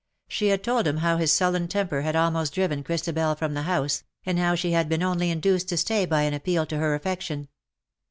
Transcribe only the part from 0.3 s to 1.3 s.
had told him how